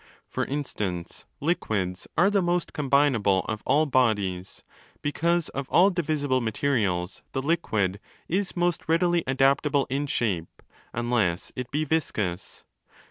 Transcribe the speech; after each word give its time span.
For 0.27 0.45
instance, 0.45 1.25
liquids 1.39 2.07
are 2.17 2.31
the 2.31 2.41
most 2.41 2.73
'combinable' 2.73 3.45
of 3.47 3.61
all 3.67 3.85
bodies—because, 3.85 5.49
of 5.49 5.69
all 5.69 5.91
divisible 5.91 6.41
materials, 6.41 7.21
the 7.33 7.41
liquid 7.43 7.99
is 8.27 8.57
most 8.57 8.89
readily 8.89 9.23
adaptable 9.27 9.85
in 9.91 10.07
shape, 10.07 10.63
unless 10.91 11.51
it 11.55 11.69
be 11.69 11.83
viscous. 11.85 12.65